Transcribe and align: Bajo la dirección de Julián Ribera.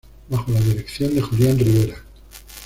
Bajo 0.29 0.51
la 0.51 0.59
dirección 0.61 1.13
de 1.13 1.21
Julián 1.21 1.59
Ribera. 1.59 1.95